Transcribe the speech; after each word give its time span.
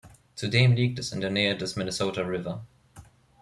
Zudem 0.35 0.71
liegt 0.71 0.97
es 0.97 1.11
in 1.11 1.21
der 1.21 1.29
Nähe 1.29 1.55
des 1.55 1.75
Minnesota 1.75 2.21
River. 2.21 2.65